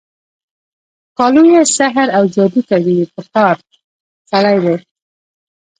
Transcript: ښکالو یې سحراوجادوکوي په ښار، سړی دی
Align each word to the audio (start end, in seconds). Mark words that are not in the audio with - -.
ښکالو 1.09 1.43
یې 1.53 1.61
سحراوجادوکوي 1.75 2.97
په 3.13 3.19
ښار، 3.29 3.57
سړی 4.29 4.57
دی 4.63 4.75